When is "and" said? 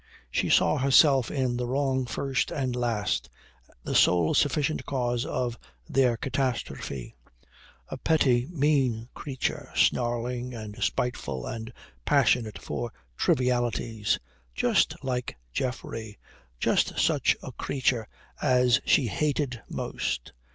2.49-2.75, 10.55-10.83, 11.45-11.71